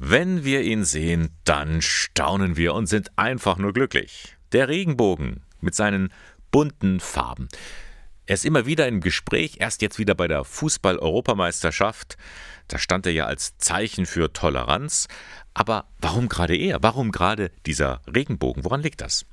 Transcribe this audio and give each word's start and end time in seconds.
Wenn 0.00 0.44
wir 0.44 0.62
ihn 0.62 0.84
sehen, 0.84 1.30
dann 1.42 1.82
staunen 1.82 2.56
wir 2.56 2.72
und 2.74 2.86
sind 2.86 3.10
einfach 3.16 3.58
nur 3.58 3.72
glücklich. 3.72 4.36
Der 4.52 4.68
Regenbogen 4.68 5.42
mit 5.60 5.74
seinen 5.74 6.12
bunten 6.52 7.00
Farben. 7.00 7.48
Er 8.26 8.34
ist 8.34 8.44
immer 8.44 8.64
wieder 8.64 8.86
im 8.86 9.00
Gespräch, 9.00 9.56
erst 9.58 9.82
jetzt 9.82 9.98
wieder 9.98 10.14
bei 10.14 10.28
der 10.28 10.44
Fußball-Europameisterschaft. 10.44 12.16
Da 12.68 12.78
stand 12.78 13.06
er 13.06 13.12
ja 13.12 13.26
als 13.26 13.58
Zeichen 13.58 14.06
für 14.06 14.32
Toleranz. 14.32 15.08
Aber 15.52 15.88
warum 15.98 16.28
gerade 16.28 16.56
er? 16.56 16.80
Warum 16.80 17.10
gerade 17.10 17.50
dieser 17.66 18.00
Regenbogen? 18.06 18.64
Woran 18.64 18.82
liegt 18.82 19.00
das? 19.00 19.26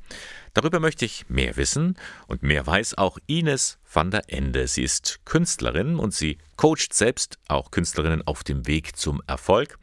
Darüber 0.56 0.80
möchte 0.80 1.06
ich 1.06 1.30
mehr 1.30 1.58
wissen 1.58 1.96
und 2.26 2.42
mehr 2.42 2.66
weiß 2.66 2.98
auch 2.98 3.20
Ines 3.28 3.78
van 3.94 4.10
der 4.10 4.34
Ende. 4.34 4.68
Sie 4.68 4.82
ist 4.82 5.20
Künstlerin 5.26 5.98
und 5.98 6.12
sie 6.12 6.40
coacht 6.56 6.92
selbst 6.92 7.38
auch 7.48 7.70
Künstlerinnen 7.70 8.26
auf 8.26 8.44
dem 8.44 8.66
Weg 8.66 8.96
zum 8.96 9.22
Erfolg. 9.28 9.78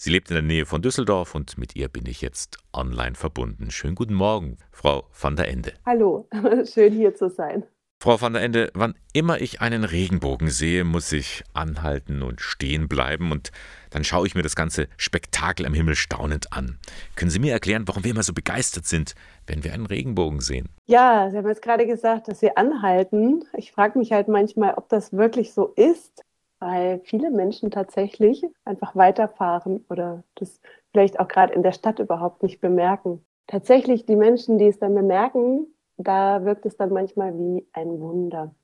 Sie 0.00 0.10
lebt 0.10 0.30
in 0.30 0.34
der 0.34 0.44
Nähe 0.44 0.64
von 0.64 0.80
Düsseldorf 0.80 1.34
und 1.34 1.58
mit 1.58 1.74
ihr 1.74 1.88
bin 1.88 2.06
ich 2.06 2.20
jetzt 2.20 2.58
online 2.72 3.16
verbunden. 3.16 3.72
Schönen 3.72 3.96
guten 3.96 4.14
Morgen, 4.14 4.56
Frau 4.70 5.08
van 5.20 5.34
der 5.34 5.48
Ende. 5.48 5.72
Hallo, 5.84 6.28
schön 6.72 6.92
hier 6.92 7.16
zu 7.16 7.28
sein. 7.28 7.64
Frau 8.00 8.20
van 8.20 8.34
der 8.34 8.42
Ende, 8.42 8.70
wann 8.74 8.94
immer 9.12 9.40
ich 9.40 9.60
einen 9.60 9.82
Regenbogen 9.82 10.50
sehe, 10.50 10.84
muss 10.84 11.10
ich 11.10 11.42
anhalten 11.52 12.22
und 12.22 12.40
stehen 12.40 12.86
bleiben 12.86 13.32
und 13.32 13.50
dann 13.90 14.04
schaue 14.04 14.28
ich 14.28 14.36
mir 14.36 14.42
das 14.42 14.54
ganze 14.54 14.86
Spektakel 14.98 15.66
am 15.66 15.74
Himmel 15.74 15.96
staunend 15.96 16.52
an. 16.52 16.78
Können 17.16 17.32
Sie 17.32 17.40
mir 17.40 17.52
erklären, 17.52 17.88
warum 17.88 18.04
wir 18.04 18.12
immer 18.12 18.22
so 18.22 18.32
begeistert 18.32 18.86
sind, 18.86 19.16
wenn 19.48 19.64
wir 19.64 19.74
einen 19.74 19.86
Regenbogen 19.86 20.38
sehen? 20.38 20.68
Ja, 20.86 21.28
Sie 21.28 21.36
haben 21.36 21.48
jetzt 21.48 21.62
gerade 21.62 21.88
gesagt, 21.88 22.28
dass 22.28 22.38
Sie 22.38 22.56
anhalten. 22.56 23.42
Ich 23.56 23.72
frage 23.72 23.98
mich 23.98 24.12
halt 24.12 24.28
manchmal, 24.28 24.74
ob 24.74 24.88
das 24.88 25.12
wirklich 25.12 25.52
so 25.52 25.72
ist 25.74 26.22
weil 26.60 27.00
viele 27.04 27.30
Menschen 27.30 27.70
tatsächlich 27.70 28.44
einfach 28.64 28.96
weiterfahren 28.96 29.84
oder 29.88 30.24
das 30.34 30.60
vielleicht 30.90 31.20
auch 31.20 31.28
gerade 31.28 31.54
in 31.54 31.62
der 31.62 31.72
Stadt 31.72 31.98
überhaupt 31.98 32.42
nicht 32.42 32.60
bemerken. 32.60 33.24
Tatsächlich 33.46 34.06
die 34.06 34.16
Menschen, 34.16 34.58
die 34.58 34.66
es 34.66 34.78
dann 34.78 34.94
bemerken, 34.94 35.66
da 35.96 36.44
wirkt 36.44 36.66
es 36.66 36.76
dann 36.76 36.90
manchmal 36.90 37.36
wie 37.38 37.66
ein 37.72 38.00
Wunder. 38.00 38.54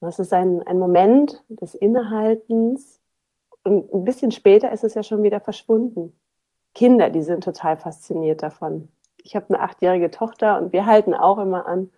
Das 0.00 0.18
ist 0.18 0.32
ein, 0.32 0.62
ein 0.66 0.78
Moment 0.78 1.42
des 1.48 1.74
Innehaltens 1.74 3.00
und 3.64 3.92
ein 3.92 4.04
bisschen 4.04 4.30
später 4.30 4.70
ist 4.70 4.84
es 4.84 4.94
ja 4.94 5.02
schon 5.02 5.22
wieder 5.22 5.40
verschwunden. 5.40 6.12
Kinder, 6.74 7.08
die 7.08 7.22
sind 7.22 7.44
total 7.44 7.76
fasziniert 7.76 8.42
davon. 8.42 8.88
Ich 9.22 9.34
habe 9.34 9.46
eine 9.48 9.60
achtjährige 9.60 10.10
Tochter 10.10 10.58
und 10.60 10.72
wir 10.72 10.86
halten 10.86 11.14
auch 11.14 11.38
immer 11.38 11.66
an 11.66 11.90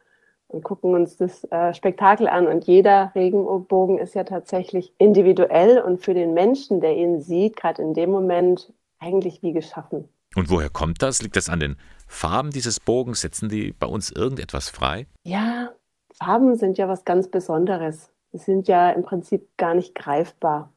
und 0.48 0.62
gucken 0.62 0.94
uns 0.94 1.16
das 1.16 1.44
äh, 1.50 1.74
Spektakel 1.74 2.28
an. 2.28 2.46
Und 2.46 2.64
jeder 2.64 3.12
Regenbogen 3.14 3.98
ist 3.98 4.14
ja 4.14 4.24
tatsächlich 4.24 4.92
individuell 4.98 5.80
und 5.80 6.02
für 6.02 6.14
den 6.14 6.34
Menschen, 6.34 6.80
der 6.80 6.96
ihn 6.96 7.20
sieht, 7.20 7.56
gerade 7.56 7.82
in 7.82 7.94
dem 7.94 8.10
Moment 8.10 8.72
eigentlich 8.98 9.42
wie 9.42 9.52
geschaffen. 9.52 10.08
Und 10.34 10.50
woher 10.50 10.70
kommt 10.70 11.02
das? 11.02 11.22
Liegt 11.22 11.36
das 11.36 11.48
an 11.48 11.60
den 11.60 11.76
Farben 12.06 12.50
dieses 12.50 12.80
Bogens? 12.80 13.20
Setzen 13.20 13.48
die 13.48 13.72
bei 13.72 13.86
uns 13.86 14.10
irgendetwas 14.10 14.68
frei? 14.68 15.06
Ja, 15.24 15.70
Farben 16.12 16.56
sind 16.56 16.78
ja 16.78 16.88
was 16.88 17.04
ganz 17.04 17.28
Besonderes. 17.28 18.10
Sie 18.32 18.38
sind 18.38 18.68
ja 18.68 18.90
im 18.90 19.02
Prinzip 19.02 19.56
gar 19.56 19.74
nicht 19.74 19.94
greifbar. 19.94 20.72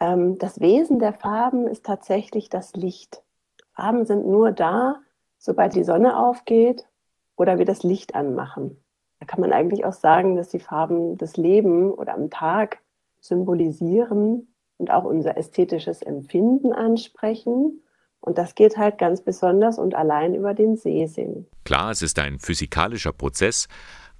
Ähm, 0.00 0.38
das 0.38 0.60
Wesen 0.60 0.98
der 0.98 1.12
Farben 1.12 1.66
ist 1.66 1.84
tatsächlich 1.84 2.48
das 2.48 2.74
Licht. 2.74 3.22
Farben 3.74 4.06
sind 4.06 4.26
nur 4.26 4.52
da, 4.52 4.96
sobald 5.38 5.74
die 5.74 5.84
Sonne 5.84 6.18
aufgeht 6.18 6.86
oder 7.36 7.58
wir 7.58 7.64
das 7.64 7.82
Licht 7.82 8.14
anmachen. 8.14 8.78
Da 9.24 9.30
kann 9.32 9.40
man 9.40 9.54
eigentlich 9.54 9.86
auch 9.86 9.94
sagen, 9.94 10.36
dass 10.36 10.50
die 10.50 10.58
Farben 10.58 11.16
das 11.16 11.38
Leben 11.38 11.90
oder 11.90 12.12
am 12.12 12.28
Tag 12.28 12.80
symbolisieren 13.22 14.54
und 14.76 14.90
auch 14.90 15.04
unser 15.04 15.38
ästhetisches 15.38 16.02
Empfinden 16.02 16.74
ansprechen. 16.74 17.80
Und 18.20 18.36
das 18.36 18.54
geht 18.54 18.76
halt 18.76 18.98
ganz 18.98 19.22
besonders 19.22 19.78
und 19.78 19.94
allein 19.94 20.34
über 20.34 20.52
den 20.52 20.76
Sehsinn. 20.76 21.46
Klar, 21.64 21.90
es 21.90 22.02
ist 22.02 22.18
ein 22.18 22.38
physikalischer 22.38 23.12
Prozess, 23.12 23.66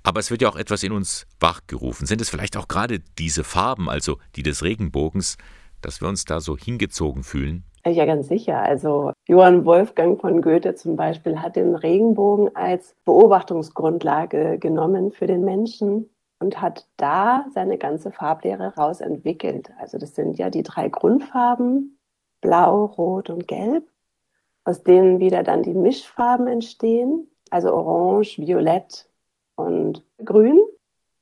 aber 0.03 0.21
es 0.21 0.31
wird 0.31 0.41
ja 0.41 0.49
auch 0.49 0.57
etwas 0.57 0.83
in 0.83 0.93
uns 0.93 1.27
wachgerufen. 1.39 2.07
Sind 2.07 2.23
es 2.23 2.31
vielleicht 2.31 2.57
auch 2.57 2.67
gerade 2.67 3.01
diese 3.19 3.45
Farben, 3.45 3.91
also 3.91 4.17
die 4.37 4.43
des 4.43 4.63
Regenbogens, 4.63 5.37
dass 5.85 6.01
wir 6.01 6.09
uns 6.09 6.25
da 6.25 6.41
so 6.41 6.57
hingezogen 6.57 7.23
fühlen? 7.23 7.65
Ja, 7.87 8.07
ganz 8.07 8.29
sicher. 8.29 8.61
Also 8.61 9.13
Johann 9.29 9.67
Wolfgang 9.67 10.19
von 10.19 10.41
Goethe 10.41 10.75
zum 10.75 10.97
Beispiel 10.97 11.43
hat 11.43 11.57
den 11.57 11.75
Regenbogen 11.75 12.55
als 12.57 12.97
Beobachtungsgrundlage 13.05 14.59
genommen 14.59 15.13
für 15.13 15.27
den 15.27 15.45
Menschen 15.45 16.09
und 16.39 16.61
hat 16.61 16.87
da 16.97 17.45
seine 17.53 17.77
ganze 17.77 18.11
Farblehre 18.11 18.75
rausentwickelt. 18.75 19.71
Also 19.79 19.99
das 19.99 20.15
sind 20.15 20.39
ja 20.39 20.51
die 20.51 20.63
drei 20.63 20.89
Grundfarben, 20.89 21.99
Blau, 22.41 22.87
Rot 22.87 23.29
und 23.31 23.47
Gelb, 23.49 23.85
aus 24.65 24.83
denen 24.83 25.21
wieder 25.21 25.43
dann 25.43 25.63
die 25.63 25.75
Mischfarben 25.75 26.47
entstehen, 26.47 27.29
also 27.51 27.73
Orange, 27.73 28.39
Violett 28.39 29.09
und 29.57 30.03
Grün. 30.25 30.59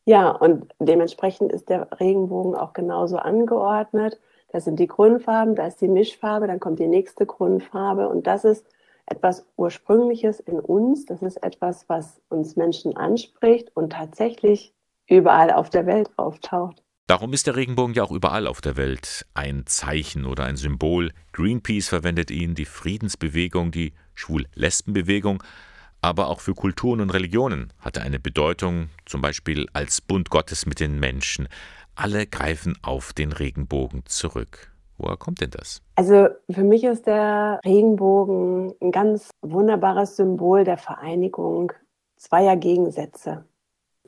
Ja, 0.05 0.31
und 0.31 0.73
dementsprechend 0.81 1.53
ist 1.53 1.69
der 1.69 1.89
Regenbogen 2.01 2.55
auch 2.55 2.73
genauso 2.73 3.19
angeordnet. 3.19 4.21
Das 4.53 4.65
sind 4.65 4.79
die 4.79 4.87
Grundfarben, 4.87 5.55
da 5.55 5.67
ist 5.67 5.81
die 5.81 5.89
Mischfarbe, 5.89 6.47
dann 6.47 6.61
kommt 6.61 6.79
die 6.79 6.87
nächste 6.87 7.25
Grundfarbe 7.25 8.09
und 8.09 8.27
das 8.27 8.45
ist 8.45 8.67
etwas 9.07 9.47
Ursprüngliches 9.57 10.41
in 10.41 10.61
uns. 10.61 11.07
Das 11.07 11.23
ist 11.23 11.43
etwas, 11.43 11.89
was 11.89 12.21
uns 12.29 12.55
Menschen 12.57 12.97
anspricht 12.97 13.75
und 13.75 13.95
tatsächlich 13.95 14.75
überall 15.09 15.51
auf 15.51 15.71
der 15.71 15.87
Welt 15.87 16.11
auftaucht. 16.17 16.83
Darum 17.07 17.33
ist 17.33 17.47
der 17.47 17.57
Regenbogen 17.57 17.95
ja 17.95 18.05
auch 18.05 18.13
überall 18.13 18.47
auf 18.47 18.61
der 18.61 18.77
Welt 18.77 19.27
ein 19.35 19.65
Zeichen 19.67 20.25
oder 20.25 20.45
ein 20.45 20.57
Symbol. 20.57 21.13
Greenpeace 21.33 21.89
verwendet 21.89 22.31
ihn, 22.31 22.55
die 22.55 22.65
Friedensbewegung, 22.65 23.71
die 23.71 23.93
Schwul-Lesben-Bewegung, 24.15 25.43
aber 26.01 26.29
auch 26.29 26.41
für 26.41 26.55
Kulturen 26.55 27.01
und 27.01 27.11
Religionen 27.11 27.73
hat 27.79 27.97
er 27.97 28.03
eine 28.03 28.19
Bedeutung, 28.19 28.89
zum 29.07 29.21
Beispiel 29.21 29.67
als 29.73 30.01
Bund 30.01 30.31
Gottes 30.31 30.67
mit 30.67 30.81
den 30.81 30.99
Menschen. 30.99 31.49
Alle 31.95 32.27
greifen 32.27 32.79
auf 32.83 33.13
den 33.13 33.33
Regenbogen 33.33 34.03
zurück. 34.07 34.73
Woher 34.99 35.17
kommt 35.17 35.41
denn 35.41 35.51
das? 35.51 35.83
Also 35.97 36.29
für 36.51 36.65
mich 36.65 36.85
ist 36.85 37.07
der 37.07 37.61
Regenbogen 37.65 38.73
ein 38.81 38.93
ganz 38.93 39.31
wunderbares 39.43 40.17
Symbol 40.17 40.65
der 40.65 40.79
Vereinigung 40.79 41.73
zweier 42.17 42.57
Gegensätze. 42.57 43.45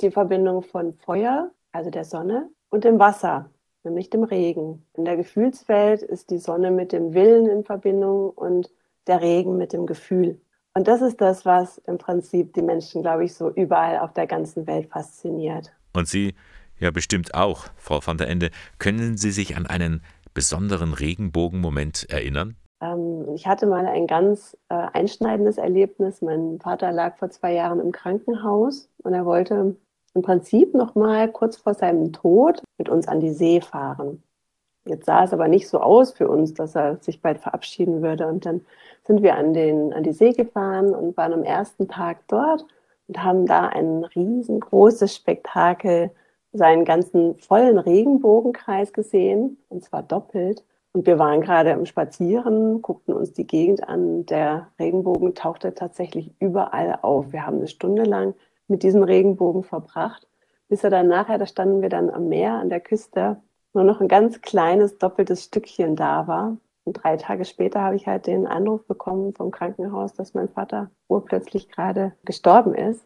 Die 0.00 0.10
Verbindung 0.10 0.62
von 0.62 0.94
Feuer, 0.94 1.50
also 1.72 1.90
der 1.90 2.04
Sonne, 2.04 2.48
und 2.70 2.84
dem 2.84 2.98
Wasser, 2.98 3.50
nämlich 3.82 4.10
dem 4.10 4.24
Regen. 4.24 4.86
In 4.94 5.04
der 5.04 5.16
Gefühlswelt 5.16 6.02
ist 6.02 6.30
die 6.30 6.38
Sonne 6.38 6.70
mit 6.70 6.92
dem 6.92 7.12
Willen 7.12 7.48
in 7.48 7.64
Verbindung 7.64 8.30
und 8.30 8.70
der 9.06 9.20
Regen 9.20 9.56
mit 9.56 9.72
dem 9.72 9.86
Gefühl. 9.86 10.40
Und 10.74 10.88
das 10.88 11.02
ist 11.02 11.20
das, 11.20 11.44
was 11.44 11.78
im 11.78 11.98
Prinzip 11.98 12.54
die 12.54 12.62
Menschen, 12.62 13.02
glaube 13.02 13.24
ich, 13.24 13.34
so 13.34 13.50
überall 13.50 13.98
auf 13.98 14.12
der 14.12 14.26
ganzen 14.26 14.66
Welt 14.66 14.88
fasziniert. 14.90 15.72
Und 15.92 16.08
Sie 16.08 16.34
ja, 16.78 16.90
bestimmt 16.90 17.34
auch, 17.34 17.66
Frau 17.76 18.00
van 18.04 18.18
der 18.18 18.28
Ende. 18.28 18.50
Können 18.78 19.16
Sie 19.16 19.30
sich 19.30 19.56
an 19.56 19.66
einen 19.66 20.02
besonderen 20.34 20.92
Regenbogenmoment 20.92 22.06
erinnern? 22.10 22.56
Ähm, 22.80 23.26
ich 23.34 23.46
hatte 23.46 23.66
mal 23.66 23.86
ein 23.86 24.06
ganz 24.06 24.56
äh, 24.68 24.74
einschneidendes 24.92 25.58
Erlebnis. 25.58 26.22
Mein 26.22 26.58
Vater 26.60 26.92
lag 26.92 27.16
vor 27.16 27.30
zwei 27.30 27.54
Jahren 27.54 27.80
im 27.80 27.92
Krankenhaus 27.92 28.88
und 29.02 29.14
er 29.14 29.24
wollte 29.24 29.76
im 30.14 30.22
Prinzip 30.22 30.74
noch 30.74 30.94
mal 30.94 31.30
kurz 31.30 31.56
vor 31.56 31.74
seinem 31.74 32.12
Tod 32.12 32.62
mit 32.78 32.88
uns 32.88 33.08
an 33.08 33.20
die 33.20 33.32
See 33.32 33.60
fahren. 33.60 34.22
Jetzt 34.86 35.06
sah 35.06 35.24
es 35.24 35.32
aber 35.32 35.48
nicht 35.48 35.68
so 35.68 35.80
aus 35.80 36.12
für 36.12 36.28
uns, 36.28 36.52
dass 36.52 36.74
er 36.76 36.98
sich 36.98 37.22
bald 37.22 37.38
verabschieden 37.38 38.02
würde. 38.02 38.26
Und 38.26 38.44
dann 38.44 38.60
sind 39.04 39.22
wir 39.22 39.36
an, 39.36 39.54
den, 39.54 39.92
an 39.92 40.02
die 40.02 40.12
See 40.12 40.32
gefahren 40.32 40.94
und 40.94 41.16
waren 41.16 41.32
am 41.32 41.42
ersten 41.42 41.88
Tag 41.88 42.18
dort 42.28 42.66
und 43.08 43.22
haben 43.22 43.46
da 43.46 43.68
ein 43.68 44.04
riesengroßes 44.04 45.14
Spektakel 45.14 46.10
seinen 46.54 46.84
ganzen 46.84 47.36
vollen 47.36 47.78
Regenbogenkreis 47.78 48.92
gesehen, 48.92 49.58
und 49.68 49.82
zwar 49.82 50.02
doppelt. 50.02 50.64
Und 50.92 51.06
wir 51.06 51.18
waren 51.18 51.40
gerade 51.40 51.70
im 51.70 51.86
Spazieren, 51.86 52.80
guckten 52.80 53.12
uns 53.12 53.32
die 53.32 53.46
Gegend 53.46 53.88
an. 53.88 54.24
Der 54.26 54.68
Regenbogen 54.78 55.34
tauchte 55.34 55.74
tatsächlich 55.74 56.32
überall 56.38 57.00
auf. 57.02 57.32
Wir 57.32 57.44
haben 57.44 57.56
eine 57.56 57.66
Stunde 57.66 58.04
lang 58.04 58.34
mit 58.68 58.84
diesem 58.84 59.02
Regenbogen 59.02 59.64
verbracht, 59.64 60.28
bis 60.68 60.84
er 60.84 60.90
dann 60.90 61.08
nachher, 61.08 61.38
da 61.38 61.46
standen 61.46 61.82
wir 61.82 61.88
dann 61.88 62.08
am 62.10 62.28
Meer, 62.28 62.54
an 62.54 62.70
der 62.70 62.80
Küste, 62.80 63.38
nur 63.72 63.82
noch 63.82 64.00
ein 64.00 64.08
ganz 64.08 64.40
kleines, 64.40 64.98
doppeltes 64.98 65.44
Stückchen 65.44 65.96
da 65.96 66.28
war. 66.28 66.56
Und 66.84 67.02
drei 67.02 67.16
Tage 67.16 67.44
später 67.44 67.80
habe 67.80 67.96
ich 67.96 68.06
halt 68.06 68.28
den 68.28 68.46
Anruf 68.46 68.86
bekommen 68.86 69.34
vom 69.34 69.50
Krankenhaus, 69.50 70.12
dass 70.12 70.34
mein 70.34 70.48
Vater 70.48 70.90
urplötzlich 71.08 71.68
gerade 71.68 72.12
gestorben 72.24 72.74
ist. 72.74 73.04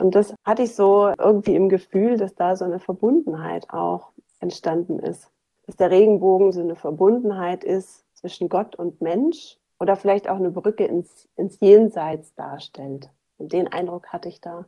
Und 0.00 0.14
das 0.14 0.34
hatte 0.44 0.62
ich 0.62 0.74
so 0.74 1.12
irgendwie 1.18 1.54
im 1.54 1.68
Gefühl, 1.68 2.16
dass 2.16 2.34
da 2.34 2.56
so 2.56 2.64
eine 2.64 2.80
Verbundenheit 2.80 3.68
auch 3.70 4.12
entstanden 4.40 4.98
ist. 4.98 5.30
Dass 5.66 5.76
der 5.76 5.90
Regenbogen 5.90 6.52
so 6.52 6.60
eine 6.60 6.74
Verbundenheit 6.74 7.64
ist 7.64 8.04
zwischen 8.14 8.48
Gott 8.48 8.74
und 8.76 9.00
Mensch 9.02 9.58
oder 9.78 9.96
vielleicht 9.96 10.28
auch 10.28 10.36
eine 10.36 10.50
Brücke 10.50 10.84
ins, 10.84 11.28
ins 11.36 11.60
Jenseits 11.60 12.34
darstellt. 12.34 13.10
Und 13.36 13.52
den 13.52 13.68
Eindruck 13.68 14.08
hatte 14.08 14.28
ich 14.28 14.40
da 14.40 14.64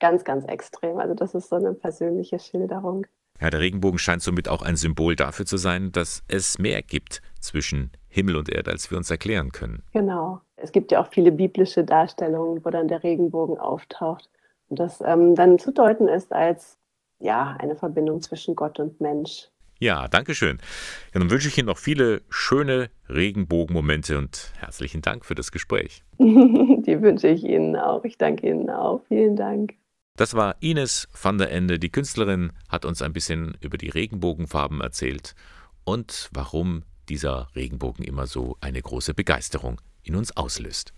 ganz, 0.00 0.24
ganz 0.24 0.44
extrem. 0.44 0.98
Also 0.98 1.14
das 1.14 1.34
ist 1.34 1.48
so 1.48 1.56
eine 1.56 1.72
persönliche 1.72 2.38
Schilderung. 2.38 3.06
Ja, 3.40 3.50
der 3.50 3.60
Regenbogen 3.60 3.98
scheint 3.98 4.22
somit 4.22 4.48
auch 4.48 4.62
ein 4.62 4.76
Symbol 4.76 5.16
dafür 5.16 5.46
zu 5.46 5.56
sein, 5.56 5.92
dass 5.92 6.22
es 6.28 6.58
mehr 6.58 6.82
gibt 6.82 7.20
zwischen 7.40 7.90
Himmel 8.08 8.36
und 8.36 8.48
Erde, 8.48 8.70
als 8.70 8.90
wir 8.90 8.98
uns 8.98 9.10
erklären 9.10 9.50
können. 9.50 9.82
Genau. 9.92 10.40
Es 10.56 10.72
gibt 10.72 10.92
ja 10.92 11.02
auch 11.02 11.08
viele 11.08 11.32
biblische 11.32 11.84
Darstellungen, 11.84 12.64
wo 12.64 12.70
dann 12.70 12.86
der 12.86 13.02
Regenbogen 13.02 13.58
auftaucht 13.58 14.28
das 14.76 15.02
ähm, 15.04 15.34
dann 15.34 15.58
zu 15.58 15.72
deuten 15.72 16.08
ist 16.08 16.32
als 16.32 16.78
ja 17.18 17.56
eine 17.58 17.76
Verbindung 17.76 18.20
zwischen 18.20 18.54
Gott 18.54 18.80
und 18.80 19.00
Mensch. 19.00 19.48
Ja, 19.80 20.08
danke 20.08 20.34
schön. 20.34 20.58
Ja, 21.12 21.20
dann 21.20 21.30
wünsche 21.30 21.48
ich 21.48 21.58
Ihnen 21.58 21.66
noch 21.66 21.78
viele 21.78 22.22
schöne 22.28 22.90
Regenbogenmomente 23.08 24.16
und 24.18 24.52
herzlichen 24.58 25.02
Dank 25.02 25.24
für 25.24 25.34
das 25.34 25.52
Gespräch. 25.52 26.04
Die 26.18 27.02
wünsche 27.02 27.28
ich 27.28 27.44
Ihnen 27.44 27.76
auch. 27.76 28.04
Ich 28.04 28.16
danke 28.16 28.48
Ihnen 28.48 28.70
auch. 28.70 29.02
Vielen 29.08 29.36
Dank. 29.36 29.74
Das 30.16 30.34
war 30.34 30.56
Ines 30.60 31.08
van 31.20 31.38
der 31.38 31.50
Ende. 31.50 31.80
Die 31.80 31.90
Künstlerin 31.90 32.52
hat 32.68 32.84
uns 32.84 33.02
ein 33.02 33.12
bisschen 33.12 33.56
über 33.60 33.76
die 33.76 33.88
Regenbogenfarben 33.88 34.80
erzählt 34.80 35.34
und 35.84 36.30
warum 36.32 36.84
dieser 37.08 37.48
Regenbogen 37.56 38.04
immer 38.04 38.26
so 38.26 38.56
eine 38.60 38.80
große 38.80 39.12
Begeisterung 39.12 39.80
in 40.04 40.14
uns 40.14 40.36
auslöst. 40.36 40.94